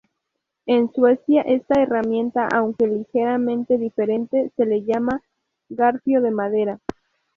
[0.65, 5.21] En Suecia, esta herramienta, aunque ligeramente diferente, se le llama
[5.69, 6.79] "garfio de madera".